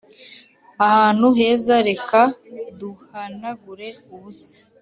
ahantu 0.85 1.27
heza, 1.37 1.75
reka 1.87 2.21
duhanagure 2.79 3.87
ubusa 4.13 4.53